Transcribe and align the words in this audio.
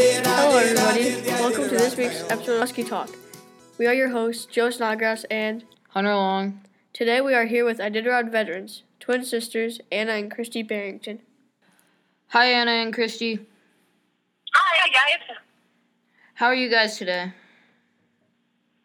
Hello, 0.00 0.56
everybody. 0.56 1.28
Welcome 1.42 1.64
to 1.64 1.70
this 1.70 1.96
week's 1.96 2.22
episode 2.30 2.52
of 2.52 2.60
Husky 2.60 2.84
Talk. 2.84 3.10
We 3.78 3.88
are 3.88 3.92
your 3.92 4.10
hosts, 4.10 4.46
Joe 4.46 4.70
Snodgrass, 4.70 5.24
and 5.24 5.64
Hunter 5.88 6.14
Long. 6.14 6.60
today 6.92 7.20
we 7.20 7.34
are 7.34 7.46
here 7.46 7.64
with 7.64 7.78
Iditarod 7.78 8.30
veterans, 8.30 8.84
twin 9.00 9.24
sisters, 9.24 9.80
Anna 9.90 10.12
and 10.12 10.30
Kristy 10.30 10.64
Berington. 10.64 11.18
Hi, 12.28 12.44
Anna 12.46 12.70
and 12.70 12.94
Kristy. 12.94 13.44
Hi, 14.54 14.88
guys. 14.88 15.36
How 16.34 16.46
are 16.46 16.54
you 16.54 16.70
guys 16.70 16.96
today? 16.96 17.32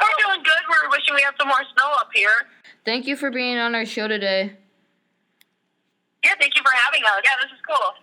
We're 0.01 0.07
doing 0.25 0.43
good. 0.43 0.63
We're 0.67 0.89
wishing 0.89 1.13
we 1.13 1.21
had 1.21 1.35
some 1.39 1.47
more 1.47 1.63
snow 1.77 1.91
up 1.99 2.09
here. 2.15 2.47
Thank 2.85 3.05
you 3.05 3.15
for 3.15 3.29
being 3.29 3.59
on 3.59 3.75
our 3.75 3.85
show 3.85 4.07
today. 4.07 4.53
Yeah, 6.25 6.33
thank 6.39 6.55
you 6.55 6.63
for 6.63 6.71
having 6.71 7.03
us. 7.03 7.21
Yeah, 7.23 7.43
this 7.43 7.51
is 7.51 7.61
cool. 7.69 7.93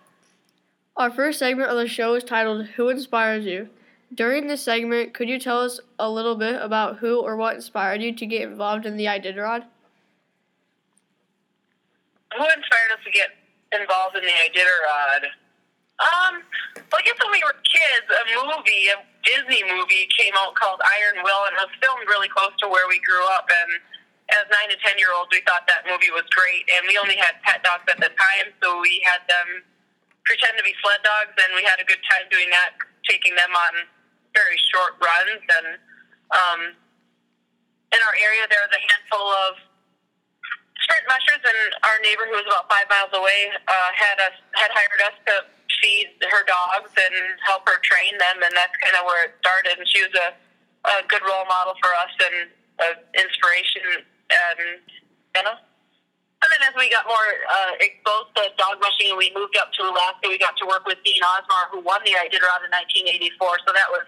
Our 1.01 1.09
first 1.09 1.39
segment 1.39 1.65
of 1.65 1.77
the 1.81 1.87
show 1.87 2.13
is 2.13 2.23
titled 2.23 2.77
Who 2.77 2.93
Inspires 2.93 3.41
You? 3.43 3.73
During 4.13 4.45
this 4.45 4.61
segment, 4.61 5.17
could 5.17 5.33
you 5.33 5.41
tell 5.41 5.57
us 5.57 5.81
a 5.97 6.05
little 6.05 6.37
bit 6.37 6.61
about 6.61 7.01
who 7.01 7.25
or 7.25 7.33
what 7.33 7.57
inspired 7.57 8.05
you 8.05 8.13
to 8.13 8.25
get 8.29 8.45
involved 8.45 8.85
in 8.85 9.01
the 9.01 9.09
Iditarod? 9.09 9.65
Who 12.37 12.45
inspired 12.45 12.93
us 12.93 13.01
to 13.01 13.09
get 13.09 13.33
involved 13.73 14.13
in 14.13 14.21
the 14.21 14.37
Iditarod? 14.45 15.25
Um, 16.05 16.45
I 16.77 17.01
guess 17.01 17.17
when 17.17 17.33
we 17.33 17.41
were 17.49 17.57
kids, 17.65 18.05
a 18.05 18.21
movie, 18.37 18.93
a 18.93 19.01
Disney 19.25 19.65
movie, 19.73 20.05
came 20.13 20.37
out 20.37 20.53
called 20.53 20.85
Iron 20.85 21.25
Will, 21.25 21.49
and 21.49 21.57
it 21.57 21.65
was 21.65 21.73
filmed 21.81 22.05
really 22.13 22.29
close 22.29 22.53
to 22.61 22.69
where 22.69 22.85
we 22.85 23.01
grew 23.01 23.25
up. 23.33 23.49
And 23.49 23.81
as 24.37 24.45
nine 24.53 24.69
and 24.69 24.77
ten 24.85 25.01
year 25.01 25.09
olds, 25.17 25.33
we 25.33 25.41
thought 25.49 25.65
that 25.65 25.81
movie 25.89 26.13
was 26.13 26.29
great. 26.29 26.69
And 26.77 26.85
we 26.85 27.01
only 27.01 27.17
had 27.17 27.41
pet 27.41 27.65
dogs 27.65 27.89
at 27.89 27.97
the 27.97 28.13
time, 28.13 28.53
so 28.61 28.77
we 28.77 29.01
had 29.01 29.25
them 29.25 29.65
pretend 30.25 30.57
to 30.57 30.65
be 30.65 30.75
sled 30.81 31.01
dogs, 31.01 31.33
and 31.33 31.49
we 31.57 31.63
had 31.65 31.81
a 31.81 31.87
good 31.87 32.01
time 32.05 32.29
doing 32.29 32.49
that, 32.53 32.77
taking 33.09 33.33
them 33.33 33.51
on 33.51 33.73
very 34.33 34.57
short 34.69 34.95
runs. 35.01 35.41
And 35.41 35.67
um, 36.31 36.61
in 37.91 37.99
our 37.99 38.15
area, 38.15 38.45
there 38.47 38.61
was 38.63 38.73
a 38.73 38.81
handful 38.81 39.27
of 39.49 39.51
sprint 40.85 41.05
mushers, 41.09 41.41
and 41.41 41.61
our 41.83 41.97
neighbor, 42.05 42.29
who 42.29 42.37
was 42.37 42.47
about 42.47 42.69
five 42.69 42.87
miles 42.87 43.11
away, 43.13 43.51
uh, 43.55 43.89
had 43.97 44.17
us 44.21 44.37
had 44.55 44.71
hired 44.71 45.01
us 45.09 45.17
to 45.27 45.35
feed 45.81 46.13
her 46.29 46.43
dogs 46.45 46.93
and 46.93 47.15
help 47.41 47.65
her 47.65 47.81
train 47.81 48.13
them, 48.21 48.45
and 48.45 48.53
that's 48.53 48.75
kind 48.79 48.95
of 48.99 49.09
where 49.09 49.25
it 49.25 49.33
started. 49.41 49.81
And 49.81 49.87
she 49.89 50.05
was 50.05 50.13
a, 50.13 50.29
a 50.85 50.95
good 51.09 51.25
role 51.25 51.45
model 51.49 51.73
for 51.81 51.91
us 51.97 52.13
and 52.21 52.37
an 52.85 52.95
inspiration. 53.17 54.05
And 54.31 54.85
you 55.35 55.43
know. 55.43 55.57
And 56.51 56.59
then 56.59 56.67
as 56.67 56.75
we 56.75 56.91
got 56.91 57.07
more 57.07 57.29
uh, 57.47 57.79
exposed 57.79 58.35
to 58.35 58.51
dog 58.59 58.83
mushing 58.83 59.15
and 59.15 59.17
we 59.17 59.31
moved 59.31 59.55
up 59.55 59.71
to 59.71 59.87
Alaska, 59.87 60.27
we 60.27 60.35
got 60.35 60.59
to 60.59 60.67
work 60.67 60.83
with 60.83 60.99
Dean 61.07 61.23
Osmar, 61.23 61.71
who 61.71 61.79
won 61.79 62.03
the 62.03 62.11
Iditarod 62.11 62.67
in 62.67 62.71
1984. 63.07 63.63
So 63.63 63.71
that 63.71 63.87
was 63.87 64.03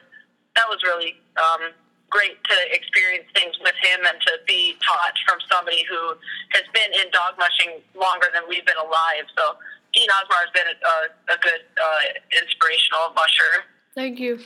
that 0.60 0.68
was 0.68 0.84
really 0.84 1.16
um, 1.40 1.72
great 2.12 2.36
to 2.44 2.58
experience 2.76 3.32
things 3.32 3.56
with 3.64 3.74
him 3.80 4.04
and 4.04 4.20
to 4.28 4.44
be 4.44 4.76
taught 4.84 5.16
from 5.24 5.40
somebody 5.48 5.88
who 5.88 6.20
has 6.52 6.68
been 6.76 6.92
in 7.00 7.08
dog 7.16 7.40
mushing 7.40 7.80
longer 7.96 8.28
than 8.36 8.44
we've 8.52 8.68
been 8.68 8.78
alive. 8.78 9.24
So 9.40 9.56
Dean 9.96 10.12
Osmar 10.20 10.44
has 10.44 10.52
been 10.52 10.68
a, 10.68 10.76
a, 10.76 10.96
a 11.32 11.38
good 11.40 11.64
uh, 11.80 12.04
inspirational 12.44 13.16
musher. 13.16 13.64
Thank 13.96 14.20
you. 14.20 14.44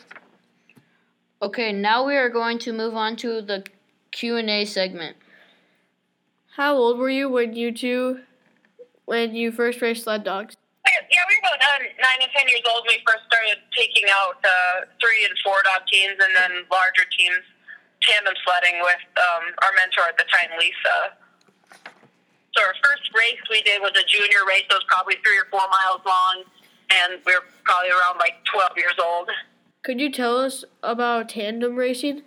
Okay, 1.41 1.73
now 1.73 2.05
we 2.05 2.15
are 2.15 2.29
going 2.29 2.59
to 2.59 2.73
move 2.73 2.93
on 2.93 3.15
to 3.17 3.41
the 3.41 3.65
Q&A 4.11 4.65
segment. 4.65 5.17
How 6.57 6.73
old 6.73 6.97
were 6.97 7.13
you 7.13 7.29
when 7.29 7.53
you 7.53 7.69
two, 7.69 8.25
when 9.05 9.37
you 9.37 9.53
first 9.53 9.77
raced 9.77 10.09
sled 10.09 10.25
dogs? 10.25 10.57
Yeah, 10.89 11.21
we 11.29 11.37
were 11.37 11.53
about 11.53 11.61
nine 12.01 12.17
and 12.17 12.33
ten 12.33 12.49
years 12.49 12.65
old 12.65 12.81
when 12.89 12.97
we 12.97 13.05
first 13.05 13.29
started 13.29 13.61
taking 13.77 14.09
out 14.09 14.41
uh, 14.41 14.89
three 14.97 15.21
and 15.21 15.37
four 15.45 15.61
dog 15.61 15.85
teams, 15.85 16.17
and 16.17 16.33
then 16.33 16.65
larger 16.73 17.05
teams, 17.13 17.45
tandem 18.01 18.33
sledding 18.41 18.81
with 18.81 19.05
um, 19.21 19.53
our 19.61 19.69
mentor 19.77 20.09
at 20.09 20.17
the 20.17 20.25
time, 20.33 20.49
Lisa. 20.57 20.97
So 22.57 22.65
our 22.65 22.73
first 22.81 23.05
race 23.13 23.37
we 23.53 23.61
did 23.61 23.77
was 23.77 23.93
a 23.93 24.05
junior 24.09 24.41
race. 24.49 24.65
It 24.65 24.73
was 24.73 24.87
probably 24.89 25.21
three 25.21 25.37
or 25.37 25.45
four 25.53 25.61
miles 25.69 26.01
long, 26.09 26.41
and 26.89 27.21
we 27.21 27.37
were 27.37 27.45
probably 27.69 27.93
around 27.93 28.17
like 28.17 28.41
twelve 28.49 28.73
years 28.73 28.97
old. 28.97 29.29
Could 29.85 30.01
you 30.01 30.09
tell 30.09 30.41
us 30.41 30.65
about 30.81 31.29
tandem 31.29 31.77
racing? 31.77 32.25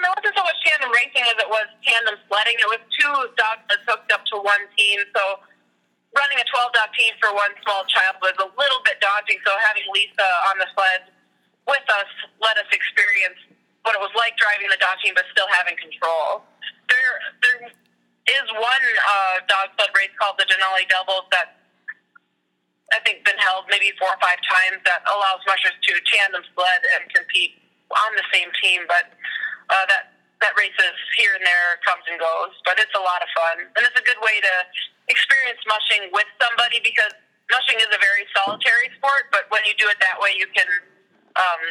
Um, 0.00 0.08
it 0.08 0.16
wasn't 0.16 0.32
so 0.32 0.44
much 0.48 0.56
tandem 0.64 0.88
racing 0.96 1.24
as 1.28 1.36
it 1.36 1.50
was 1.52 1.68
tandem 1.84 2.16
sledding. 2.24 2.56
It 2.56 2.68
was 2.72 2.80
two 2.96 3.14
dogs 3.36 3.64
that 3.68 3.84
hooked 3.84 4.08
up 4.16 4.24
to 4.32 4.40
one 4.40 4.64
team, 4.72 5.04
so 5.12 5.44
running 6.16 6.40
a 6.40 6.46
12 6.48 6.72
dog 6.72 6.88
team 6.96 7.12
for 7.20 7.36
one 7.36 7.52
small 7.60 7.84
child 7.84 8.16
was 8.24 8.32
a 8.40 8.48
little 8.48 8.80
bit 8.88 8.96
daunting. 9.04 9.36
So 9.44 9.52
having 9.60 9.84
Lisa 9.92 10.24
on 10.48 10.56
the 10.56 10.68
sled 10.72 11.12
with 11.68 11.84
us 11.92 12.10
let 12.40 12.56
us 12.56 12.66
experience 12.72 13.36
what 13.84 13.92
it 13.92 14.00
was 14.00 14.12
like 14.16 14.40
driving 14.40 14.72
the 14.72 14.80
dog 14.80 14.96
team, 15.04 15.12
but 15.12 15.28
still 15.36 15.48
having 15.52 15.76
control. 15.76 16.48
There, 16.88 17.14
there 17.44 17.60
is 17.68 18.46
one 18.56 18.84
uh, 19.04 19.44
dog 19.52 19.76
sled 19.76 19.92
race 19.92 20.12
called 20.16 20.40
the 20.40 20.48
Denali 20.48 20.88
Doubles 20.88 21.28
that 21.28 21.60
I 22.90 23.04
think 23.04 23.22
been 23.28 23.38
held 23.38 23.68
maybe 23.68 23.92
four 24.00 24.08
or 24.08 24.20
five 24.24 24.40
times 24.48 24.80
that 24.88 25.04
allows 25.12 25.44
mushers 25.44 25.76
to 25.76 25.92
tandem 26.08 26.42
sled 26.56 26.80
and 26.96 27.04
compete 27.12 27.60
on 27.92 28.10
the 28.18 28.26
same 28.34 28.50
team, 28.58 28.82
but 28.86 29.14
uh, 29.70 29.86
that 29.86 30.10
that 30.40 30.56
races 30.56 30.96
here 31.20 31.36
and 31.36 31.44
there 31.44 31.76
comes 31.84 32.00
and 32.08 32.16
goes, 32.16 32.56
but 32.64 32.80
it's 32.80 32.96
a 32.96 33.02
lot 33.04 33.20
of 33.20 33.28
fun, 33.36 33.56
and 33.76 33.80
it's 33.84 33.96
a 33.96 34.04
good 34.04 34.18
way 34.24 34.40
to 34.40 34.54
experience 35.12 35.60
mushing 35.68 36.08
with 36.16 36.26
somebody 36.40 36.80
because 36.80 37.12
mushing 37.52 37.76
is 37.76 37.90
a 37.92 38.00
very 38.00 38.24
solitary 38.32 38.88
sport. 38.96 39.28
But 39.28 39.52
when 39.52 39.60
you 39.68 39.76
do 39.76 39.84
it 39.92 40.00
that 40.00 40.16
way, 40.16 40.32
you 40.32 40.48
can 40.48 40.64
um, 41.36 41.62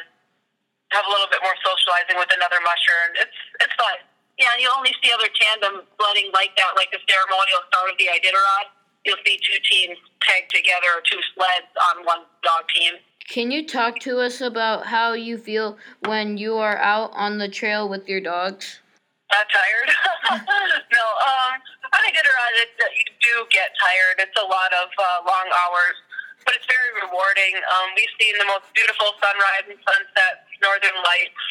have 0.94 1.06
a 1.06 1.12
little 1.12 1.30
bit 1.34 1.42
more 1.42 1.58
socializing 1.66 2.18
with 2.22 2.30
another 2.30 2.62
musher, 2.62 2.98
and 3.10 3.14
it's 3.26 3.40
it's 3.66 3.76
fun. 3.76 4.06
Yeah, 4.38 4.54
you 4.56 4.72
only 4.72 4.96
see 5.04 5.12
other 5.12 5.28
tandem 5.36 5.84
sledding 6.00 6.32
like 6.32 6.56
that, 6.56 6.72
like 6.80 6.94
the 6.96 7.02
ceremonial 7.10 7.60
start 7.68 7.92
of 7.92 7.98
the 8.00 8.08
Iditarod. 8.08 8.72
You'll 9.04 9.20
see 9.26 9.40
two 9.44 9.60
teams 9.68 9.98
tagged 10.24 10.54
together, 10.54 10.94
or 10.96 11.04
two 11.04 11.20
sleds 11.36 11.72
on 11.92 12.06
one 12.06 12.24
dog 12.46 12.70
team. 12.72 13.02
Can 13.30 13.54
you 13.54 13.62
talk 13.62 14.02
to 14.10 14.18
us 14.18 14.42
about 14.42 14.90
how 14.90 15.14
you 15.14 15.38
feel 15.38 15.78
when 16.10 16.42
you 16.42 16.58
are 16.58 16.82
out 16.82 17.14
on 17.14 17.38
the 17.38 17.46
trail 17.46 17.86
with 17.86 18.10
your 18.10 18.18
dogs? 18.18 18.82
Not 19.30 19.46
tired. 19.54 19.90
no, 20.42 21.06
um, 21.30 21.54
on 21.94 22.02
Iditarod, 22.10 22.54
it, 22.66 22.74
that 22.82 22.90
you 22.98 23.06
do 23.22 23.46
get 23.54 23.70
tired. 23.78 24.18
It's 24.26 24.34
a 24.34 24.48
lot 24.50 24.74
of 24.74 24.90
uh, 24.98 25.30
long 25.30 25.46
hours, 25.46 25.94
but 26.42 26.58
it's 26.58 26.66
very 26.66 27.06
rewarding. 27.06 27.54
Um, 27.54 27.94
we've 27.94 28.10
seen 28.18 28.34
the 28.42 28.50
most 28.50 28.66
beautiful 28.74 29.14
sunrise 29.22 29.70
and 29.70 29.78
sunsets, 29.78 30.50
northern 30.66 30.98
lights, 30.98 31.44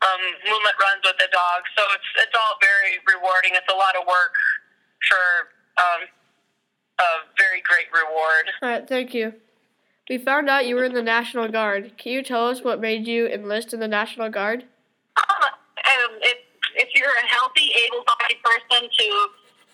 um, 0.00 0.22
moonlit 0.48 0.80
runs 0.80 1.04
with 1.04 1.20
the 1.20 1.28
dogs. 1.28 1.68
So 1.76 1.84
it's 1.92 2.24
it's 2.24 2.36
all 2.40 2.56
very 2.64 3.04
rewarding. 3.04 3.52
It's 3.52 3.68
a 3.68 3.76
lot 3.76 3.92
of 4.00 4.08
work 4.08 4.32
for 5.04 5.52
um, 5.76 6.00
a 7.04 7.08
very 7.36 7.60
great 7.68 7.92
reward. 7.92 8.48
All 8.64 8.72
right, 8.72 8.88
thank 8.88 9.12
you. 9.12 9.36
We 10.08 10.16
found 10.16 10.48
out 10.48 10.66
you 10.66 10.74
were 10.74 10.88
in 10.88 10.96
the 10.96 11.04
National 11.04 11.48
Guard. 11.48 11.92
Can 12.00 12.12
you 12.12 12.22
tell 12.22 12.48
us 12.48 12.64
what 12.64 12.80
made 12.80 13.06
you 13.06 13.28
enlist 13.28 13.74
in 13.76 13.80
the 13.80 13.88
National 13.88 14.32
Guard? 14.32 14.64
um, 15.20 16.12
if, 16.24 16.38
if 16.80 16.88
you're 16.96 17.12
a 17.12 17.26
healthy, 17.28 17.68
able-bodied 17.84 18.40
person 18.40 18.88
to 18.88 19.06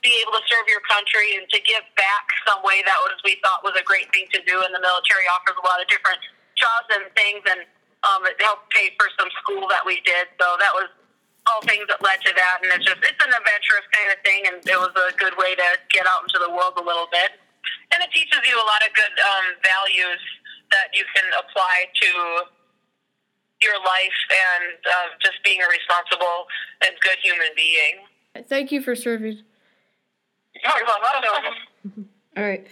be 0.02 0.10
able 0.26 0.34
to 0.34 0.42
serve 0.50 0.66
your 0.66 0.82
country 0.90 1.38
and 1.38 1.46
to 1.54 1.62
give 1.62 1.86
back 1.94 2.26
some 2.50 2.58
way, 2.66 2.82
that 2.82 2.98
was 3.06 3.14
we 3.22 3.38
thought 3.46 3.62
was 3.62 3.78
a 3.78 3.86
great 3.86 4.10
thing 4.10 4.26
to 4.34 4.42
do. 4.42 4.58
And 4.66 4.74
the 4.74 4.82
military 4.82 5.22
offers 5.30 5.54
a 5.54 5.64
lot 5.64 5.78
of 5.78 5.86
different 5.86 6.18
jobs 6.58 6.90
and 6.98 7.06
things, 7.14 7.46
and 7.46 7.62
um, 8.02 8.26
it 8.26 8.34
helped 8.42 8.74
pay 8.74 8.90
for 8.98 9.06
some 9.14 9.30
school 9.38 9.70
that 9.70 9.86
we 9.86 10.02
did. 10.02 10.26
So 10.42 10.58
that 10.58 10.74
was 10.74 10.90
all 11.46 11.62
things 11.62 11.86
that 11.86 12.02
led 12.02 12.18
to 12.26 12.34
that. 12.34 12.58
And 12.66 12.74
it's 12.74 12.82
just 12.82 12.98
it's 13.06 13.22
an 13.22 13.30
adventurous 13.30 13.86
kind 13.94 14.10
of 14.10 14.18
thing, 14.26 14.40
and 14.50 14.56
it 14.66 14.80
was 14.82 14.90
a 14.98 15.14
good 15.14 15.38
way 15.38 15.54
to 15.54 15.68
get 15.94 16.10
out 16.10 16.26
into 16.26 16.42
the 16.42 16.50
world 16.50 16.74
a 16.74 16.82
little 16.82 17.06
bit. 17.14 17.38
And 17.94 18.02
it 18.02 18.10
teaches 18.10 18.42
you 18.42 18.56
a 18.58 18.66
lot 18.66 18.82
of 18.82 18.90
good 18.94 19.14
um, 19.22 19.46
values 19.62 20.20
that 20.70 20.90
you 20.92 21.04
can 21.14 21.30
apply 21.38 21.86
to 22.02 22.10
your 23.62 23.78
life 23.78 24.18
and 24.34 24.74
uh, 24.82 25.08
just 25.22 25.38
being 25.44 25.60
a 25.62 25.68
responsible 25.70 26.46
and 26.82 26.90
good 27.00 27.18
human 27.22 27.48
being. 27.54 28.46
Thank 28.48 28.72
you 28.72 28.82
for 28.82 28.96
serving. 28.96 29.42
All 32.36 32.42
right. 32.42 32.66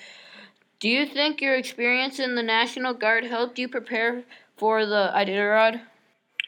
Do 0.81 0.89
you 0.89 1.07
think 1.07 1.41
your 1.41 1.55
experience 1.55 2.19
in 2.19 2.35
the 2.35 2.43
National 2.43 2.93
Guard 2.93 3.25
helped 3.25 3.59
you 3.59 3.69
prepare 3.69 4.25
for 4.57 4.85
the 4.85 5.13
Iditarod? 5.15 5.81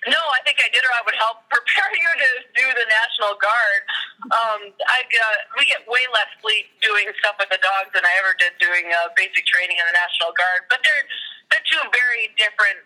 No, 0.04 0.20
I 0.20 0.40
think 0.44 0.60
Iditarod 0.60 1.04
would 1.08 1.16
help 1.16 1.44
prepare 1.54 1.90
you 1.92 2.12
to 2.20 2.30
do 2.52 2.66
the 2.76 2.86
National 2.88 3.32
Guard. 3.40 3.80
Um, 4.28 4.60
I 4.88 5.00
uh, 5.00 5.36
we 5.56 5.64
get 5.64 5.84
way 5.88 6.04
less 6.12 6.28
sleep 6.44 6.68
doing 6.84 7.08
stuff 7.20 7.40
with 7.40 7.48
the 7.48 7.60
dogs 7.64 7.92
than 7.96 8.04
I 8.04 8.12
ever 8.20 8.36
did 8.36 8.52
doing 8.60 8.92
uh, 8.92 9.12
basic 9.16 9.48
training 9.48 9.80
in 9.80 9.84
the 9.88 9.96
National 9.96 10.36
Guard. 10.36 10.68
But 10.68 10.84
they're 10.84 11.04
they're 11.52 11.66
two 11.68 11.84
very 11.88 12.32
different 12.36 12.80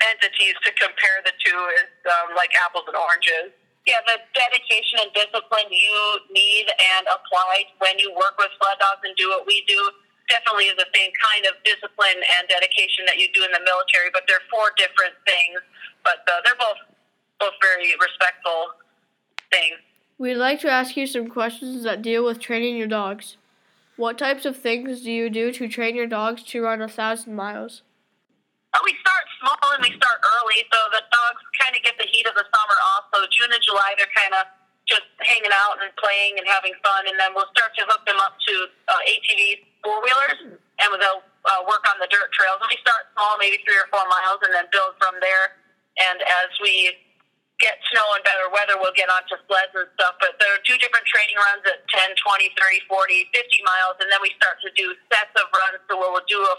entities 0.00 0.56
to 0.64 0.70
compare 0.78 1.20
the 1.26 1.34
two 1.42 1.58
is 1.84 1.90
um, 2.08 2.32
like 2.32 2.54
apples 2.64 2.88
and 2.88 2.96
oranges. 2.96 3.52
Yeah, 3.84 4.04
the 4.04 4.20
dedication 4.36 5.00
and 5.00 5.10
discipline 5.16 5.68
you 5.72 5.96
need 6.28 6.68
and 6.68 7.08
apply 7.08 7.72
when 7.80 7.96
you 7.96 8.12
work 8.12 8.36
with 8.36 8.52
sled 8.60 8.76
dogs 8.80 9.00
and 9.04 9.16
do 9.16 9.32
what 9.32 9.48
we 9.48 9.64
do 9.64 9.80
definitely 10.28 10.70
is 10.70 10.76
the 10.76 10.88
same 10.94 11.10
kind 11.16 11.44
of 11.48 11.56
discipline 11.64 12.20
and 12.38 12.48
dedication 12.48 13.04
that 13.08 13.18
you 13.18 13.28
do 13.32 13.44
in 13.44 13.52
the 13.52 13.60
military, 13.64 14.12
but 14.12 14.24
they're 14.28 14.44
four 14.52 14.70
different 14.76 15.16
things. 15.24 15.58
But 16.04 16.22
uh, 16.28 16.40
they're 16.44 16.60
both 16.60 16.80
both 17.40 17.54
very 17.62 17.94
respectful 18.00 18.74
things. 19.50 19.78
We'd 20.18 20.34
like 20.34 20.58
to 20.66 20.70
ask 20.70 20.96
you 20.96 21.06
some 21.06 21.30
questions 21.30 21.84
that 21.84 22.02
deal 22.02 22.24
with 22.24 22.40
training 22.40 22.76
your 22.76 22.90
dogs. 22.90 23.38
What 23.94 24.18
types 24.18 24.44
of 24.44 24.58
things 24.58 25.02
do 25.02 25.10
you 25.10 25.30
do 25.30 25.50
to 25.52 25.68
train 25.68 25.94
your 25.94 26.06
dogs 26.06 26.42
to 26.50 26.62
run 26.62 26.82
a 26.82 26.88
thousand 26.88 27.34
miles? 27.34 27.82
Uh, 28.74 28.82
we 28.82 28.94
start 28.98 29.24
small 29.38 29.70
and 29.74 29.82
we 29.82 29.94
start 29.94 30.18
early, 30.18 30.60
so 30.66 30.78
the 30.90 31.02
dogs 31.06 31.42
kind 31.62 31.74
of 31.74 31.82
get 31.82 31.94
the 31.98 32.06
heat 32.10 32.26
of 32.26 32.34
the 32.34 32.46
summer 32.46 32.78
off. 32.94 33.06
So 33.14 33.22
June 33.30 33.50
and 33.54 33.62
July, 33.62 33.94
they're 33.94 34.10
kind 34.10 34.34
of 34.34 34.50
just 34.90 35.06
hanging 35.22 35.54
out 35.54 35.78
and 35.78 35.94
playing 36.00 36.38
and 36.38 36.46
having 36.50 36.74
fun, 36.82 37.06
and 37.06 37.14
then 37.18 37.30
we'll 37.34 37.50
start 37.54 37.70
to 37.78 37.84
hook 37.86 38.02
them 38.06 38.18
up 38.18 38.34
to 38.42 38.54
uh, 38.90 39.00
ATV 39.06 39.67
four 39.82 39.98
wheelers, 40.02 40.58
and 40.58 40.88
they'll 40.98 41.24
uh, 41.46 41.62
work 41.66 41.84
on 41.88 41.96
the 42.02 42.10
dirt 42.10 42.30
trails. 42.34 42.60
We 42.66 42.78
start 42.82 43.08
small, 43.14 43.38
maybe 43.40 43.58
three 43.64 43.78
or 43.78 43.88
four 43.88 44.04
miles, 44.06 44.42
and 44.44 44.52
then 44.52 44.66
build 44.70 44.98
from 44.98 45.16
there. 45.22 45.58
And 45.98 46.22
as 46.22 46.50
we 46.62 46.94
get 47.58 47.78
snow 47.90 48.06
and 48.14 48.22
better 48.22 48.46
weather, 48.54 48.78
we'll 48.78 48.94
get 48.94 49.10
onto 49.10 49.34
sleds 49.50 49.74
and 49.74 49.90
stuff. 49.98 50.14
But 50.22 50.38
there 50.38 50.50
are 50.54 50.62
two 50.62 50.78
different 50.78 51.06
training 51.10 51.38
runs 51.38 51.66
at 51.66 51.82
10, 51.90 52.14
20, 52.14 52.54
30, 52.54 52.86
40, 52.86 53.34
50 53.34 53.66
miles, 53.66 53.96
and 53.98 54.08
then 54.10 54.22
we 54.22 54.30
start 54.38 54.62
to 54.62 54.70
do 54.78 54.94
sets 55.10 55.34
of 55.34 55.50
runs. 55.50 55.82
So 55.90 55.98
we'll 55.98 56.22
do 56.30 56.38
a 56.38 56.54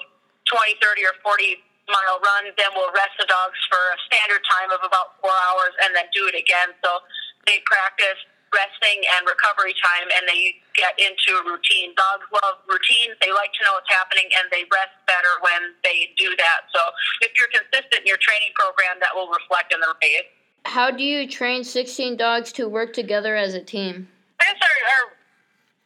20, 0.52 0.76
30, 0.84 1.08
or 1.08 1.16
40 1.24 1.64
mile 1.90 2.22
run, 2.22 2.54
then 2.56 2.70
we'll 2.78 2.94
rest 2.94 3.18
the 3.18 3.26
dogs 3.26 3.58
for 3.66 3.82
a 3.82 3.98
standard 4.06 4.46
time 4.46 4.70
of 4.70 4.82
about 4.86 5.18
four 5.20 5.34
hours, 5.34 5.74
and 5.82 5.92
then 5.98 6.06
do 6.14 6.30
it 6.30 6.38
again. 6.38 6.72
So 6.86 7.02
they 7.50 7.60
practice 7.66 8.22
resting 8.52 9.00
and 9.18 9.26
recovery 9.26 9.74
time, 9.78 10.08
and 10.14 10.26
they 10.26 10.58
get 10.74 10.98
into 10.98 11.38
a 11.40 11.44
routine. 11.46 11.94
Dogs 11.96 12.28
love 12.32 12.62
routines; 12.66 13.18
they 13.22 13.32
like 13.34 13.54
to 13.58 13.62
know 13.66 13.78
what's 13.78 13.90
happening, 13.90 14.30
and 14.38 14.50
they 14.50 14.66
rest 14.70 14.96
better 15.06 15.34
when 15.42 15.76
they 15.84 16.14
do 16.18 16.34
that. 16.38 16.70
So 16.74 16.82
if 17.22 17.34
you're 17.38 17.52
consistent 17.52 18.06
in 18.06 18.08
your 18.08 18.22
training 18.22 18.54
program, 18.58 18.98
that 19.02 19.14
will 19.14 19.30
reflect 19.30 19.74
in 19.74 19.80
the 19.80 19.94
race. 20.02 20.30
How 20.66 20.92
do 20.92 21.04
you 21.04 21.28
train 21.28 21.64
16 21.64 22.18
dogs 22.18 22.52
to 22.60 22.68
work 22.68 22.94
together 22.94 23.36
as 23.36 23.56
a 23.56 23.64
team? 23.64 24.08
I 24.40 24.52
guess 24.52 24.60
our, 24.60 24.78
our 24.86 25.06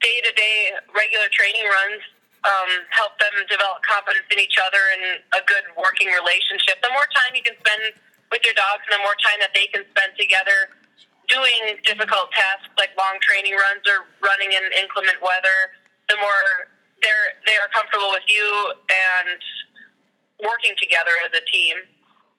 day-to-day 0.01 0.57
regular 0.91 1.29
training 1.31 1.63
runs 1.63 2.01
um, 2.43 2.71
help 2.91 3.15
them 3.19 3.31
develop 3.47 3.79
confidence 3.87 4.27
in 4.31 4.39
each 4.39 4.59
other 4.59 4.81
and 4.99 5.23
a 5.31 5.41
good 5.47 5.63
working 5.79 6.11
relationship. 6.11 6.83
The 6.83 6.91
more 6.91 7.07
time 7.15 7.31
you 7.35 7.43
can 7.43 7.55
spend 7.63 7.95
with 8.31 8.43
your 8.43 8.57
dogs, 8.57 8.83
and 8.89 8.99
the 8.99 9.03
more 9.05 9.15
time 9.21 9.39
that 9.39 9.53
they 9.55 9.69
can 9.71 9.85
spend 9.93 10.17
together 10.17 10.73
doing 11.33 11.81
difficult 11.81 12.29
tasks 12.29 12.69
like 12.77 12.93
long 12.93 13.17
training 13.25 13.57
runs 13.57 13.81
or 13.89 14.05
running 14.21 14.53
in 14.53 14.63
inclement 14.77 15.17
weather, 15.17 15.73
the 16.09 16.17
more 16.21 16.69
they're 17.01 17.41
they 17.49 17.57
are 17.57 17.69
comfortable 17.73 18.13
with 18.13 18.23
you 18.29 18.45
and 18.87 19.41
working 20.45 20.77
together 20.77 21.13
as 21.25 21.33
a 21.33 21.43
team. 21.49 21.75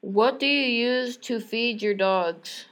What 0.00 0.38
do 0.38 0.46
you 0.46 0.68
use 0.70 1.18
to 1.26 1.40
feed 1.40 1.82
your 1.82 1.96
dogs? 1.96 2.70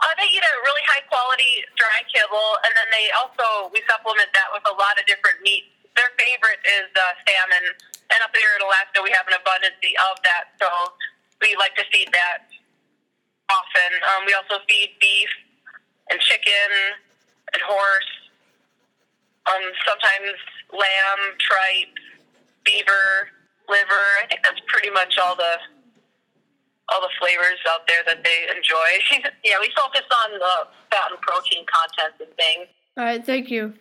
Uh, 0.00 0.08
they 0.16 0.26
eat 0.32 0.40
a 0.40 0.54
really 0.64 0.84
high 0.88 1.04
quality 1.12 1.60
dry 1.76 2.00
kibble, 2.08 2.50
and 2.66 2.72
then 2.74 2.88
they 2.90 3.12
also 3.14 3.70
we 3.70 3.84
supplement 3.86 4.32
that 4.34 4.50
with 4.50 4.64
a 4.66 4.74
lot 4.74 4.98
of 4.98 5.06
different 5.06 5.38
meats. 5.44 5.70
Their 5.94 6.10
favorite 6.18 6.62
is 6.66 6.88
uh, 6.96 7.14
salmon, 7.22 7.64
and 8.10 8.18
up 8.24 8.32
here 8.34 8.50
in 8.58 8.64
Alaska 8.64 9.04
we 9.04 9.12
have 9.14 9.28
an 9.30 9.38
abundance 9.38 9.78
of 9.78 10.16
that, 10.26 10.56
so 10.58 10.66
we 11.44 11.54
like 11.60 11.76
to 11.78 11.84
feed 11.92 12.08
that 12.10 12.48
often. 13.52 13.90
Um, 14.08 14.24
we 14.24 14.32
also 14.32 14.62
feed 14.64 14.96
beef 14.98 15.28
and 16.10 16.20
chicken 16.20 16.70
and 17.54 17.62
horse. 17.62 18.10
Um, 19.48 19.62
sometimes 19.86 20.36
lamb, 20.72 21.20
tripe, 21.38 21.94
beaver, 22.64 23.30
liver. 23.68 24.06
I 24.22 24.26
think 24.28 24.42
that's 24.44 24.60
pretty 24.68 24.90
much 24.90 25.16
all 25.22 25.34
the 25.34 25.56
all 26.90 27.00
the 27.00 27.14
flavors 27.22 27.58
out 27.70 27.86
there 27.86 28.02
that 28.06 28.24
they 28.24 28.50
enjoy. 28.50 29.30
yeah, 29.44 29.56
we 29.60 29.70
focus 29.78 30.02
on 30.26 30.32
the 30.34 30.54
fat 30.90 31.14
and 31.14 31.20
protein 31.20 31.64
content 31.70 32.18
and 32.18 32.34
things. 32.34 32.66
All 32.98 33.04
right, 33.04 33.24
thank 33.24 33.50
you. 33.50 33.74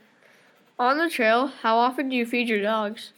On 0.77 0.97
the 0.97 1.09
trail, 1.09 1.47
how 1.47 1.77
often 1.77 2.07
do 2.07 2.15
you 2.15 2.25
feed 2.25 2.47
your 2.47 2.61
dogs? 2.61 3.11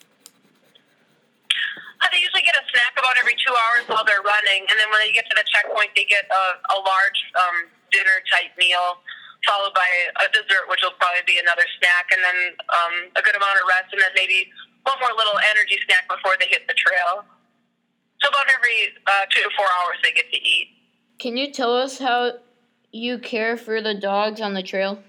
Uh, 2.01 2.07
they 2.09 2.17
usually 2.17 2.41
get 2.41 2.55
a 2.55 2.65
snack 2.71 2.95
about 2.97 3.13
every 3.19 3.35
two 3.37 3.53
hours 3.53 3.85
while 3.85 4.01
they're 4.07 4.25
running, 4.25 4.65
and 4.65 4.79
then 4.79 4.89
when 4.89 4.97
they 5.05 5.11
get 5.11 5.29
to 5.29 5.35
the 5.37 5.45
checkpoint, 5.45 5.91
they 5.93 6.07
get 6.07 6.25
a, 6.25 6.43
a 6.73 6.77
large 6.81 7.19
um, 7.37 7.57
dinner 7.91 8.23
type 8.31 8.51
meal, 8.57 9.03
followed 9.45 9.75
by 9.75 9.87
a 10.23 10.27
dessert, 10.31 10.67
which 10.67 10.81
will 10.81 10.95
probably 10.97 11.23
be 11.27 11.37
another 11.37 11.67
snack, 11.79 12.09
and 12.11 12.21
then 12.23 12.39
um, 12.71 12.95
a 13.15 13.21
good 13.21 13.35
amount 13.35 13.55
of 13.59 13.67
rest, 13.67 13.91
and 13.91 14.01
then 14.01 14.11
maybe 14.15 14.47
one 14.83 14.97
more 14.99 15.13
little 15.13 15.37
energy 15.53 15.77
snack 15.85 16.09
before 16.09 16.35
they 16.39 16.49
hit 16.49 16.65
the 16.65 16.77
trail. 16.77 17.23
So 18.21 18.29
about 18.29 18.47
every 18.53 18.93
uh, 19.05 19.25
two 19.33 19.41
to 19.41 19.51
four 19.57 19.65
hours 19.81 19.97
they 20.03 20.13
get 20.13 20.29
to 20.31 20.39
eat. 20.39 20.73
Can 21.17 21.37
you 21.37 21.51
tell 21.51 21.73
us 21.73 21.97
how 21.97 22.41
you 22.91 23.17
care 23.17 23.57
for 23.57 23.81
the 23.81 23.93
dogs 23.93 24.41
on 24.41 24.53
the 24.53 24.63
trail? 24.63 25.01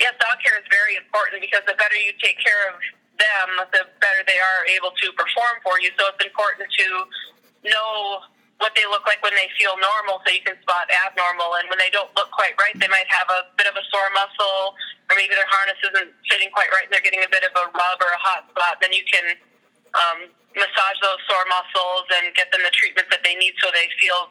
Yes, 0.00 0.14
dog 0.18 0.40
care 0.42 0.56
is 0.58 0.66
very 0.70 0.96
important 0.96 1.42
because 1.42 1.60
the 1.66 1.76
better 1.76 1.94
you 1.94 2.12
take 2.22 2.38
care 2.40 2.72
of 2.72 2.80
them, 3.20 3.48
the 3.70 3.84
better 4.00 4.22
they 4.26 4.40
are 4.40 4.64
able 4.72 4.90
to 4.96 5.12
perform 5.12 5.60
for 5.62 5.78
you. 5.78 5.90
So 5.98 6.08
it's 6.08 6.24
important 6.24 6.66
to 6.72 6.88
know 7.68 8.24
what 8.60 8.76
they 8.76 8.84
look 8.92 9.08
like 9.08 9.24
when 9.24 9.32
they 9.34 9.48
feel 9.56 9.72
normal 9.80 10.20
so 10.20 10.28
you 10.28 10.44
can 10.44 10.54
spot 10.60 10.84
abnormal. 11.08 11.56
And 11.56 11.66
when 11.72 11.80
they 11.80 11.88
don't 11.88 12.12
look 12.12 12.28
quite 12.30 12.52
right, 12.60 12.76
they 12.76 12.88
might 12.92 13.08
have 13.08 13.28
a 13.32 13.48
bit 13.56 13.64
of 13.64 13.74
a 13.74 13.84
sore 13.88 14.12
muscle 14.12 14.76
or 15.08 15.16
maybe 15.16 15.32
their 15.32 15.48
harness 15.48 15.80
isn't 15.80 16.12
fitting 16.28 16.52
quite 16.52 16.68
right 16.76 16.84
and 16.84 16.92
they're 16.92 17.04
getting 17.04 17.24
a 17.24 17.32
bit 17.32 17.42
of 17.42 17.52
a 17.56 17.64
rub 17.72 17.98
or 18.04 18.12
a 18.12 18.20
hot 18.20 18.44
spot. 18.52 18.78
Then 18.84 18.92
you 18.92 19.02
can 19.08 19.26
um, 19.96 20.18
massage 20.54 20.98
those 21.00 21.20
sore 21.24 21.46
muscles 21.48 22.04
and 22.20 22.36
get 22.36 22.52
them 22.52 22.60
the 22.60 22.72
treatment 22.76 23.08
that 23.08 23.24
they 23.24 23.34
need 23.34 23.56
so 23.64 23.72
they 23.72 23.88
feel 23.96 24.28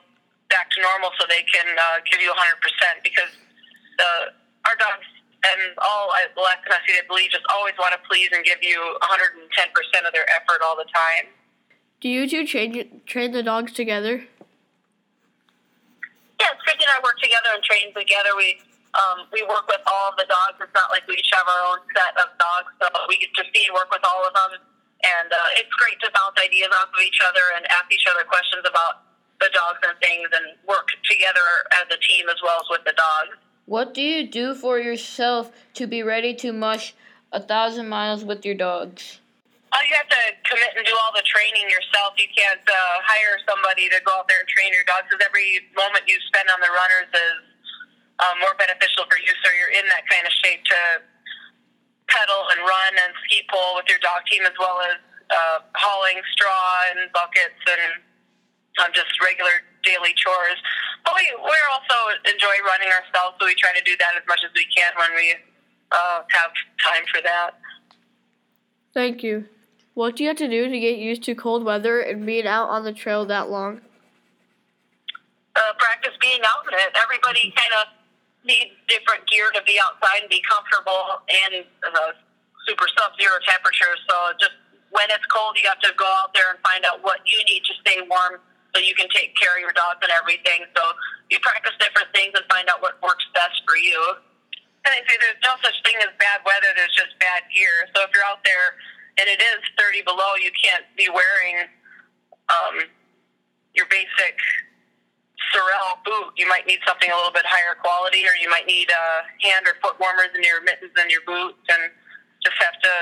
back 0.54 0.70
to 0.74 0.80
normal 0.82 1.10
so 1.18 1.26
they 1.26 1.46
can 1.50 1.66
uh, 1.66 1.98
give 2.06 2.22
you 2.22 2.30
100% 2.30 2.38
because 3.02 3.34
the, 3.98 4.34
our 4.70 4.78
dogs 4.78 5.06
and 5.40 5.74
all 5.80 6.12
Husky, 6.60 6.68
I 6.70 6.80
see 6.84 6.94
they 7.00 7.08
believe, 7.08 7.32
just 7.32 7.48
always 7.48 7.74
want 7.80 7.96
to 7.96 8.02
please 8.04 8.30
and 8.36 8.44
give 8.44 8.60
you 8.60 8.78
110% 9.00 9.40
of 10.04 10.12
their 10.12 10.28
effort 10.36 10.60
all 10.60 10.76
the 10.76 10.88
time. 10.92 11.32
Do 12.00 12.08
you 12.08 12.30
two 12.30 12.48
train, 12.48 13.02
train 13.06 13.32
the 13.32 13.44
dogs 13.44 13.74
together? 13.74 14.24
Yeah, 16.40 16.56
Kristy 16.64 16.88
and 16.88 16.96
I 16.96 17.04
work 17.04 17.20
together 17.20 17.52
and 17.52 17.64
train 17.64 17.92
together. 17.92 18.32
We 18.40 18.56
um, 18.96 19.28
we 19.32 19.44
work 19.44 19.68
with 19.68 19.84
all 19.86 20.10
of 20.10 20.16
the 20.18 20.26
dogs. 20.26 20.58
It's 20.64 20.74
not 20.74 20.90
like 20.90 21.06
we 21.06 21.20
each 21.20 21.30
have 21.36 21.46
our 21.46 21.64
own 21.76 21.84
set 21.94 22.16
of 22.18 22.34
dogs, 22.40 22.72
so 22.82 22.88
we 23.12 23.20
get 23.20 23.30
to 23.36 23.44
see 23.54 23.68
and 23.68 23.76
work 23.76 23.92
with 23.92 24.02
all 24.02 24.26
of 24.26 24.34
them. 24.34 24.64
And 25.04 25.30
uh, 25.32 25.60
it's 25.62 25.70
great 25.78 26.00
to 26.02 26.10
bounce 26.16 26.40
ideas 26.42 26.72
off 26.74 26.90
of 26.90 27.02
each 27.06 27.20
other 27.22 27.44
and 27.56 27.68
ask 27.70 27.86
each 27.92 28.08
other 28.10 28.26
questions 28.26 28.66
about 28.66 29.06
the 29.40 29.52
dogs 29.54 29.80
and 29.84 29.96
things 30.00 30.28
and 30.34 30.58
work 30.68 30.88
together 31.04 31.48
as 31.84 31.88
a 31.92 32.00
team 32.00 32.28
as 32.32 32.40
well 32.42 32.60
as 32.60 32.68
with 32.72 32.84
the 32.84 32.96
dogs. 32.96 33.38
What 33.66 33.94
do 33.94 34.02
you 34.02 34.28
do 34.28 34.56
for 34.56 34.80
yourself 34.80 35.52
to 35.76 35.86
be 35.86 36.02
ready 36.02 36.34
to 36.36 36.52
mush 36.52 36.96
a 37.32 37.40
thousand 37.40 37.88
miles 37.88 38.26
with 38.26 38.44
your 38.44 38.56
dogs? 38.56 39.20
Oh, 39.70 39.82
you 39.86 39.94
have 39.94 40.10
to 40.10 40.24
commit 40.50 40.74
and 40.74 40.82
do 40.82 40.96
all 40.98 41.14
the 41.14 41.22
training 41.30 41.70
yourself. 41.70 42.18
You 42.18 42.26
can't 42.34 42.66
uh, 42.66 42.96
hire 43.06 43.38
somebody 43.46 43.86
to 43.94 44.02
go 44.02 44.18
out 44.18 44.26
there 44.26 44.42
and 44.42 44.50
train 44.50 44.74
your 44.74 44.82
dogs 44.90 45.06
because 45.06 45.22
every 45.22 45.62
moment 45.78 46.10
you 46.10 46.18
spend 46.26 46.50
on 46.50 46.58
the 46.58 46.74
runners 46.74 47.10
is 47.14 47.38
um, 48.26 48.42
more 48.42 48.58
beneficial 48.58 49.06
for 49.06 49.22
you. 49.22 49.30
So 49.46 49.48
you're 49.54 49.74
in 49.74 49.86
that 49.94 50.10
kind 50.10 50.26
of 50.26 50.34
shape 50.42 50.66
to 50.66 50.82
pedal 52.10 52.50
and 52.50 52.66
run 52.66 52.94
and 52.98 53.14
ski 53.30 53.46
pole 53.54 53.78
with 53.78 53.86
your 53.86 54.02
dog 54.02 54.26
team 54.26 54.42
as 54.50 54.58
well 54.58 54.82
as 54.90 54.98
uh, 55.30 55.62
hauling 55.78 56.18
straw 56.34 56.90
and 56.90 57.06
buckets 57.14 57.62
and 57.70 58.02
um, 58.82 58.90
just 58.98 59.14
regular 59.22 59.54
daily 59.86 60.18
chores. 60.18 60.58
But 61.06 61.14
we 61.14 61.30
we 61.46 61.58
also 61.70 61.98
enjoy 62.26 62.56
running 62.66 62.90
ourselves, 62.90 63.38
so 63.38 63.46
we 63.46 63.56
try 63.56 63.72
to 63.78 63.86
do 63.86 63.94
that 64.02 64.18
as 64.18 64.26
much 64.26 64.42
as 64.42 64.52
we 64.58 64.66
can 64.74 64.92
when 64.98 65.14
we 65.14 65.38
uh, 65.94 66.26
have 66.26 66.52
time 66.82 67.06
for 67.14 67.22
that. 67.22 67.62
Thank 68.94 69.24
you. 69.24 69.46
What 70.00 70.16
do 70.16 70.24
you 70.24 70.32
have 70.32 70.40
to 70.40 70.48
do 70.48 70.64
to 70.72 70.80
get 70.80 70.96
used 70.96 71.28
to 71.28 71.36
cold 71.36 71.68
weather 71.68 72.00
and 72.00 72.24
being 72.24 72.48
out 72.48 72.72
on 72.72 72.88
the 72.88 72.96
trail 72.96 73.28
that 73.28 73.52
long? 73.52 73.84
Uh, 75.60 75.76
practice 75.76 76.16
being 76.24 76.40
out 76.40 76.64
in 76.72 76.80
it. 76.80 76.96
Everybody 76.96 77.52
kind 77.52 77.76
of 77.84 77.92
needs 78.48 78.72
different 78.88 79.28
gear 79.28 79.52
to 79.52 79.60
be 79.68 79.76
outside 79.76 80.24
and 80.24 80.32
be 80.32 80.40
comfortable 80.48 81.20
in 81.28 81.68
uh, 81.84 82.16
super 82.64 82.88
sub-zero 82.96 83.44
temperatures. 83.44 84.00
So 84.08 84.16
just 84.40 84.56
when 84.96 85.12
it's 85.12 85.28
cold, 85.36 85.60
you 85.60 85.68
have 85.68 85.84
to 85.84 85.92
go 86.00 86.08
out 86.24 86.32
there 86.32 86.48
and 86.48 86.64
find 86.64 86.88
out 86.88 87.04
what 87.04 87.20
you 87.28 87.44
need 87.44 87.68
to 87.68 87.76
stay 87.84 88.00
warm 88.08 88.40
so 88.72 88.80
you 88.80 88.96
can 88.96 89.12
take 89.12 89.36
care 89.36 89.52
of 89.52 89.60
your 89.60 89.76
dogs 89.76 90.00
and 90.00 90.16
everything. 90.16 90.64
So 90.80 90.84
you 91.28 91.44
practice 91.44 91.76
different 91.76 92.08
things 92.16 92.32
and 92.40 92.48
find 92.48 92.72
out 92.72 92.80
what 92.80 92.96
works 93.04 93.28
best 93.36 93.68
for 93.68 93.76
you. 93.76 94.00
And 94.88 94.96
I 94.96 95.04
say 95.04 95.20
there's 95.20 95.44
no 95.44 95.60
such 95.60 95.76
thing 95.84 96.00
as 96.00 96.16
bad 96.16 96.40
weather, 96.48 96.72
there's 96.80 96.96
just 96.96 97.20
bad 97.20 97.52
gear. 97.52 97.84
So 97.92 98.08
if 98.08 98.16
you're 98.16 98.24
out 98.24 98.40
there 98.48 98.80
and 99.20 99.28
it 99.28 99.44
is 99.44 99.60
30 99.76 100.08
below, 100.08 100.40
you 100.40 100.52
can't 100.56 100.88
be 100.96 101.12
wearing 101.12 101.68
um, 102.48 102.88
your 103.76 103.86
basic 103.92 104.40
Sorel 105.52 106.00
boot. 106.08 106.32
You 106.40 106.48
might 106.48 106.64
need 106.68 106.80
something 106.88 107.10
a 107.12 107.16
little 107.16 107.36
bit 107.36 107.44
higher 107.44 107.76
quality, 107.76 108.24
or 108.24 108.32
you 108.40 108.50
might 108.50 108.66
need 108.66 108.88
uh, 108.88 109.28
hand 109.44 109.68
or 109.68 109.76
foot 109.84 110.00
warmers 110.00 110.32
in 110.36 110.44
your 110.44 110.64
mittens 110.64 110.96
and 110.96 111.12
your 111.12 111.24
boots, 111.28 111.60
and 111.68 111.92
just 112.44 112.56
have 112.64 112.80
to 112.80 112.94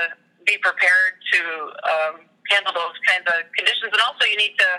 be 0.42 0.58
prepared 0.58 1.22
to 1.32 1.40
um, 1.86 2.14
handle 2.50 2.74
those 2.74 2.98
kinds 3.06 3.26
of 3.30 3.46
conditions. 3.54 3.94
And 3.94 4.02
also, 4.02 4.26
you 4.26 4.38
need 4.38 4.58
to 4.58 4.70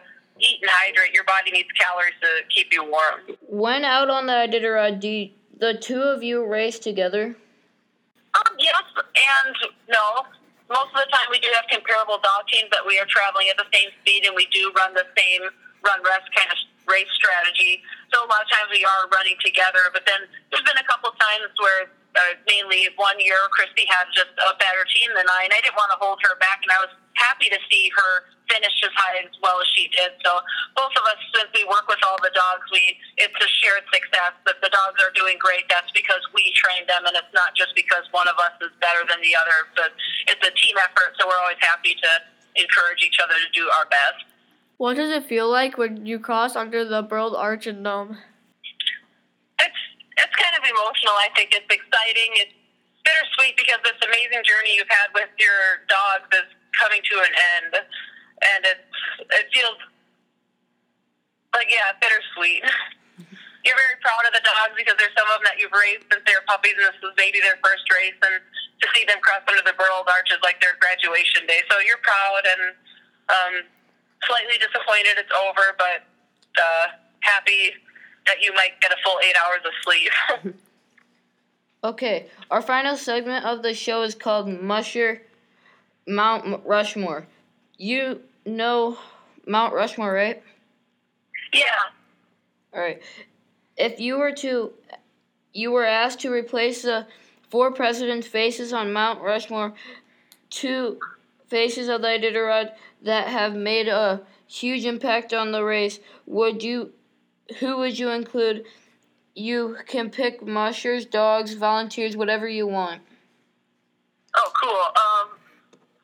eat 0.44 0.60
and 0.60 0.72
hydrate. 0.72 1.14
Your 1.16 1.24
body 1.24 1.52
needs 1.52 1.72
calories 1.80 2.20
to 2.20 2.44
keep 2.52 2.74
you 2.74 2.84
warm. 2.84 3.38
When 3.48 3.84
out 3.86 4.10
on 4.10 4.28
the 4.28 4.44
Iditarod, 4.50 5.00
do 5.00 5.08
you, 5.08 5.30
the 5.56 5.76
two 5.80 6.02
of 6.02 6.24
you 6.24 6.44
race 6.46 6.80
together? 6.80 7.36
Um, 8.36 8.56
yes 8.60 8.84
and 8.96 9.56
no. 9.90 10.26
Most 10.70 10.94
of 10.94 11.02
the 11.02 11.10
time, 11.10 11.26
we 11.34 11.42
do 11.42 11.50
have 11.58 11.66
comparable 11.66 12.22
dog 12.22 12.46
teams 12.46 12.70
that 12.70 12.86
we 12.86 13.02
are 13.02 13.10
traveling 13.10 13.50
at 13.50 13.58
the 13.58 13.66
same 13.74 13.90
speed, 14.02 14.30
and 14.30 14.38
we 14.38 14.46
do 14.54 14.70
run 14.78 14.94
the 14.94 15.06
same 15.18 15.50
run 15.82 16.00
rest 16.06 16.30
kind 16.38 16.46
of 16.54 16.58
race 16.86 17.10
strategy. 17.18 17.82
So 18.14 18.22
a 18.22 18.28
lot 18.30 18.46
of 18.46 18.50
times 18.54 18.70
we 18.70 18.86
are 18.86 19.10
running 19.10 19.38
together. 19.42 19.90
But 19.90 20.06
then 20.06 20.30
there's 20.54 20.66
been 20.66 20.78
a 20.78 20.86
couple 20.86 21.10
times 21.18 21.50
where, 21.58 21.90
uh, 22.14 22.38
mainly 22.46 22.86
one 23.02 23.18
year, 23.18 23.38
Kristy 23.50 23.90
had 23.90 24.14
just 24.14 24.34
a 24.38 24.54
better 24.62 24.86
team 24.94 25.10
than 25.18 25.26
I, 25.26 25.50
and 25.50 25.54
I 25.54 25.62
didn't 25.66 25.78
want 25.78 25.90
to 25.90 26.00
hold 26.02 26.22
her 26.22 26.38
back, 26.38 26.62
and 26.62 26.70
I 26.70 26.80
was 26.86 26.94
happy 27.18 27.50
to 27.50 27.60
see 27.66 27.90
her 27.98 28.30
finish 28.50 28.74
as 28.84 28.94
high 28.98 29.22
as 29.22 29.32
well 29.40 29.62
as 29.62 29.70
she 29.78 29.88
did. 29.94 30.18
So 30.26 30.42
both 30.76 30.92
of 30.98 31.04
us, 31.06 31.22
since 31.38 31.50
we 31.54 31.64
work 31.70 31.86
with 31.88 32.02
all 32.04 32.18
the 32.20 32.34
dogs, 32.34 32.66
we 32.74 32.98
it's 33.22 33.38
a 33.38 33.50
shared 33.62 33.86
success. 33.94 34.34
That 34.50 34.60
the 34.60 34.74
dogs 34.74 34.98
are 35.00 35.14
doing 35.14 35.38
great. 35.38 35.70
That's 35.70 35.90
because 35.94 36.22
we 36.34 36.50
train 36.58 36.84
them, 36.90 37.06
and 37.06 37.16
it's 37.16 37.32
not 37.32 37.54
just 37.54 37.78
because 37.78 38.04
one 38.12 38.28
of 38.28 38.36
us 38.42 38.58
is 38.60 38.74
better 38.82 39.06
than 39.06 39.22
the 39.22 39.38
other. 39.38 39.58
But 39.78 39.94
it's 40.28 40.44
a 40.44 40.54
team 40.58 40.76
effort. 40.82 41.16
So 41.22 41.30
we're 41.30 41.40
always 41.40 41.62
happy 41.62 41.94
to 41.96 42.12
encourage 42.58 43.06
each 43.06 43.22
other 43.22 43.38
to 43.38 43.50
do 43.54 43.70
our 43.70 43.86
best. 43.88 44.26
What 44.82 44.96
does 44.96 45.12
it 45.12 45.28
feel 45.28 45.48
like 45.52 45.78
when 45.78 46.06
you 46.06 46.20
cross 46.20 46.56
under 46.56 46.84
the 46.84 47.04
Burled 47.04 47.36
Arch 47.36 47.68
and 47.68 47.84
Nome? 47.84 48.18
It's 49.60 49.82
it's 50.18 50.36
kind 50.36 50.56
of 50.58 50.64
emotional. 50.64 51.16
I 51.20 51.30
think 51.36 51.52
it's 51.54 51.70
exciting. 51.70 52.32
It's 52.40 52.56
bittersweet 53.04 53.56
because 53.56 53.80
this 53.84 54.00
amazing 54.04 54.44
journey 54.44 54.76
you've 54.76 54.92
had 54.92 55.12
with 55.14 55.32
your 55.40 55.84
dogs 55.88 56.28
is 56.32 56.48
coming 56.80 57.02
to 57.04 57.16
an 57.20 57.34
end, 57.60 57.72
and 58.42 58.62
it's 58.66 58.90
it 59.36 59.46
feels 59.54 59.80
like 61.54 61.68
yeah, 61.70 61.96
bittersweet. 62.00 62.64
You're 63.68 63.76
very 63.76 64.00
proud 64.00 64.24
of 64.24 64.32
the 64.32 64.40
dogs 64.40 64.72
because 64.80 64.96
there's 64.96 65.12
some 65.20 65.28
of 65.28 65.44
them 65.44 65.52
that 65.52 65.60
you've 65.60 65.76
raised 65.76 66.08
since 66.08 66.24
they 66.24 66.32
were 66.32 66.48
puppies, 66.48 66.80
and 66.80 66.88
this 66.88 66.96
was 67.04 67.12
maybe 67.20 67.44
their 67.44 67.60
first 67.60 67.84
race, 67.92 68.16
and 68.16 68.40
to 68.80 68.86
see 68.96 69.04
them 69.04 69.20
cross 69.20 69.44
under 69.52 69.60
the 69.68 69.76
Burled 69.76 70.08
Arch 70.08 70.32
is 70.32 70.40
like 70.48 70.64
their 70.64 70.80
graduation 70.80 71.44
day. 71.44 71.60
So 71.68 71.84
you're 71.84 72.00
proud 72.00 72.48
and 72.48 72.62
um, 73.28 73.54
slightly 74.24 74.56
disappointed 74.64 75.20
it's 75.20 75.34
over, 75.36 75.76
but 75.76 76.08
uh, 76.56 76.96
happy 77.20 77.76
that 78.32 78.40
you 78.40 78.56
might 78.56 78.80
get 78.80 78.96
a 78.96 79.00
full 79.04 79.20
eight 79.28 79.36
hours 79.36 79.64
of 79.68 79.76
sleep. 79.84 80.56
Okay, 81.82 82.28
our 82.52 82.62
final 82.62 82.98
segment 82.98 83.46
of 83.46 83.64
the 83.64 83.74
show 83.74 84.02
is 84.02 84.14
called 84.14 84.50
Musher 84.50 85.22
Mount 86.06 86.66
Rushmore. 86.66 87.26
You 87.78 88.20
know 88.46 88.98
Mount 89.46 89.74
Rushmore, 89.74 90.14
right? 90.14 90.42
yeah. 91.54 91.64
All 92.74 92.82
right. 92.82 93.02
If 93.78 94.00
you 94.00 94.18
were 94.18 94.32
to, 94.34 94.74
you 95.54 95.72
were 95.72 95.86
asked 95.86 96.20
to 96.22 96.32
replace 96.32 96.84
the 96.84 97.08
four 97.50 97.72
presidents' 97.72 98.28
faces 98.28 98.74
on 98.74 98.94
Mount 98.94 99.22
Rushmore, 99.22 99.74
two 100.50 101.00
faces 101.48 101.88
of 101.90 102.02
the 102.02 102.08
Iditarod 102.08 102.72
that 103.02 103.28
have 103.28 103.56
made 103.56 103.88
a 103.88 104.22
huge 104.48 104.86
impact 104.86 105.34
on 105.34 105.52
the 105.52 105.64
race. 105.64 106.00
Would 106.26 106.62
you, 106.62 106.92
who 107.60 107.78
would 107.78 107.98
you 107.98 108.10
include? 108.10 108.66
You 109.36 109.78
can 109.88 110.10
pick 110.10 110.46
mushers, 110.46 111.06
dogs, 111.06 111.54
volunteers, 111.54 112.18
whatever 112.18 112.48
you 112.48 112.68
want. 112.68 113.02
Oh, 114.36 114.52
cool. 114.62 114.72
Um, 114.72 115.29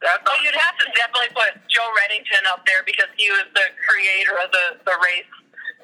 oh, 0.05 0.37
you'd 0.45 0.57
have 0.57 0.77
to 0.81 0.87
definitely 0.93 1.33
put 1.33 1.57
Joe 1.67 1.89
Redington 1.97 2.45
up 2.51 2.65
there 2.69 2.85
because 2.85 3.09
he 3.17 3.29
was 3.33 3.45
the 3.57 3.67
creator 3.81 4.37
of 4.37 4.53
the, 4.53 4.79
the 4.85 4.95
race 5.01 5.33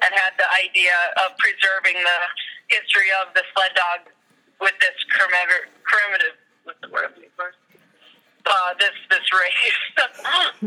and 0.02 0.10
had 0.14 0.34
the 0.38 0.48
idea 0.58 0.94
of 1.22 1.34
preserving 1.38 1.98
the 1.98 2.18
history 2.70 3.10
of 3.22 3.34
the 3.34 3.42
sled 3.54 3.74
dog 3.74 4.00
with 4.62 4.74
this 4.78 4.94
primitive, 5.10 5.70
primitive 5.82 6.34
what's 6.64 6.78
the 6.82 6.90
word 6.90 7.10
I'm 7.10 7.14
looking 7.18 7.34
for? 7.34 7.50
Uh, 8.42 8.74
this 8.78 8.94
this 9.06 9.26
race. 9.30 9.82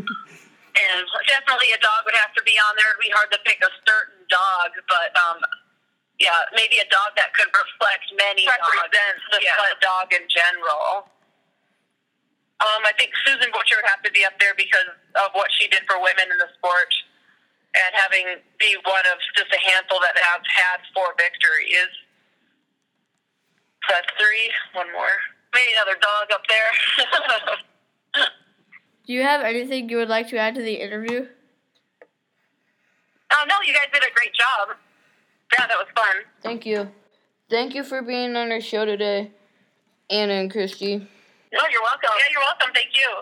and 0.75 1.03
definitely 1.27 1.75
a 1.75 1.81
dog 1.83 2.07
would 2.07 2.15
have 2.15 2.31
to 2.35 2.43
be 2.47 2.55
on 2.55 2.71
there. 2.79 2.87
It'd 2.95 3.03
be 3.03 3.11
hard 3.11 3.31
to 3.35 3.39
pick 3.43 3.59
a 3.59 3.71
certain 3.83 4.23
dog, 4.31 4.71
but 4.87 5.11
um, 5.19 5.43
yeah, 6.19 6.47
maybe 6.55 6.79
a 6.79 6.87
dog 6.87 7.15
that 7.19 7.35
could 7.35 7.51
reflect 7.51 8.07
many 8.15 8.47
represent 8.47 9.19
the 9.35 9.43
yeah. 9.43 9.59
sled 9.59 9.79
dog 9.83 10.07
in 10.15 10.23
general. 10.31 11.11
Um, 12.63 12.87
I 12.87 12.93
think 12.95 13.11
Susan 13.27 13.51
Butcher 13.51 13.75
would 13.75 13.89
have 13.91 14.03
to 14.07 14.11
be 14.11 14.23
up 14.23 14.39
there 14.39 14.55
because 14.55 14.87
of 15.19 15.35
what 15.35 15.51
she 15.51 15.67
did 15.67 15.83
for 15.87 15.99
women 15.99 16.31
in 16.31 16.37
the 16.39 16.47
sport 16.55 16.87
and 17.75 17.91
having 17.99 18.39
be 18.59 18.77
one 18.87 19.05
of 19.11 19.19
just 19.35 19.51
a 19.51 19.59
handful 19.59 19.99
that 19.99 20.15
have 20.15 20.41
had 20.47 20.79
four 20.95 21.11
victories. 21.19 21.91
So 23.83 23.99
that's 23.99 24.07
three. 24.15 24.47
One 24.71 24.87
more. 24.95 25.19
Maybe 25.53 25.75
another 25.75 25.99
dog 25.99 26.31
up 26.31 26.43
there. 26.47 26.71
Do 29.05 29.13
you 29.13 29.21
have 29.21 29.43
anything 29.43 29.89
you 29.89 29.97
would 29.97 30.09
like 30.09 30.29
to 30.29 30.37
add 30.37 30.55
to 30.55 30.61
the 30.61 30.73
interview? 30.73 31.27
oh 33.31 33.43
no, 33.47 33.55
you 33.65 33.73
guys 33.73 33.91
did 33.93 34.03
a 34.03 34.13
great 34.13 34.33
job. 34.33 34.77
Yeah, 35.53 35.67
that 35.67 35.77
was 35.77 35.87
fun. 35.95 36.15
Thank 36.41 36.65
you. 36.65 36.89
Thank 37.49 37.75
you 37.75 37.83
for 37.83 38.01
being 38.01 38.35
on 38.35 38.51
our 38.51 38.61
show 38.61 38.85
today, 38.85 39.31
Anna 40.09 40.33
and 40.33 40.51
Kristy. 40.51 41.07
No, 41.53 41.61
you're 41.71 41.81
welcome. 41.81 42.09
Yeah, 42.17 42.31
you're 42.31 42.41
welcome. 42.41 42.73
Thank 42.73 42.89
you. 42.95 43.21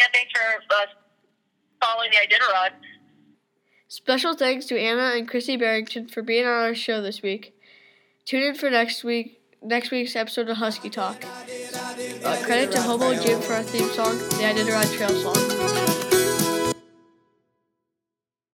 And 0.00 0.08
thanks 0.12 0.32
for 0.32 0.74
uh, 0.74 0.86
following 1.80 2.10
the 2.10 2.16
Iditarod. 2.16 2.70
Special 3.88 4.34
thanks 4.34 4.66
to 4.66 4.78
Anna 4.78 5.16
and 5.16 5.28
Kristy 5.28 5.58
Berington 5.58 6.10
for 6.10 6.22
being 6.22 6.44
on 6.44 6.52
our 6.52 6.74
show 6.74 7.00
this 7.00 7.22
week. 7.22 7.54
Tune 8.24 8.42
in 8.42 8.54
for 8.54 8.70
next 8.70 9.02
week 9.02 9.38
next 9.62 9.90
week's 9.90 10.14
episode 10.14 10.48
of 10.48 10.58
Husky 10.58 10.90
Talk. 10.90 11.24
Uh, 12.24 12.36
credit 12.44 12.72
to 12.72 12.80
Hobo 12.80 13.14
Jim 13.20 13.40
for 13.40 13.54
our 13.54 13.62
theme 13.62 13.88
song, 13.90 14.18
the 14.18 14.44
Iditarod 14.44 14.96
Trail 14.96 15.34
song. 15.34 15.87